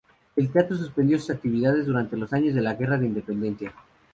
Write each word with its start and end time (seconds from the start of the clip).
El 0.35 0.49
teatro 0.51 0.75
suspendió 0.75 1.19
sus 1.19 1.29
actividades 1.29 1.85
durante 1.85 2.17
los 2.17 2.33
años 2.33 2.55
de 2.55 2.61
la 2.61 2.73
guerra 2.73 2.97
de 2.97 3.05
independencia. 3.05 3.71